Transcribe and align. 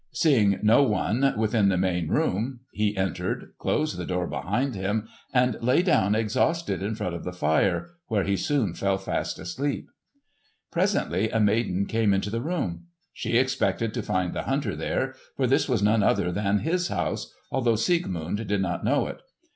Seeing 0.13 0.57
no 0.63 0.81
one 0.81 1.35
within 1.37 1.69
the 1.69 1.77
main 1.77 2.07
room 2.07 2.61
he 2.73 2.97
entered, 2.97 3.53
closed 3.59 3.97
the 3.97 4.05
door 4.07 4.25
behind 4.25 4.73
him, 4.73 5.07
and 5.31 5.61
lay 5.61 5.83
down 5.83 6.15
exhausted 6.15 6.81
in 6.81 6.95
front 6.95 7.13
of 7.13 7.23
the 7.23 7.31
fire, 7.31 7.91
where 8.07 8.23
he 8.23 8.35
soon 8.35 8.73
fell 8.73 8.97
fast 8.97 9.37
asleep. 9.37 9.85
Presently 10.71 11.29
a 11.29 11.39
maiden 11.39 11.85
came 11.85 12.15
into 12.15 12.31
the 12.31 12.41
room. 12.41 12.87
She 13.13 13.37
expected 13.37 13.93
to 13.93 14.01
find 14.01 14.33
the 14.33 14.41
hunter 14.45 14.75
there, 14.75 15.13
for 15.37 15.45
this 15.45 15.69
was 15.69 15.83
none 15.83 16.01
other 16.01 16.31
than 16.31 16.61
his 16.61 16.87
house, 16.87 17.31
although 17.51 17.75
Siegmund 17.75 18.47
did 18.47 18.59
not 18.59 18.83
know 18.83 19.05
it. 19.05 19.21